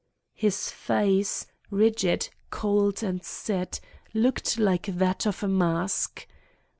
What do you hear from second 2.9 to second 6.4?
and set, looked like that of a mask.